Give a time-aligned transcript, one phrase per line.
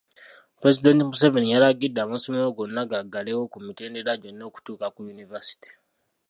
[0.57, 5.69] Pulezidenti Museveni yalagidde amasomero gonna gaggalewo ku mitendera gyonna okutuuka ku yunivaasite.